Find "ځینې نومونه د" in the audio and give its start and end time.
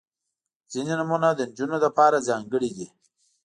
0.71-1.41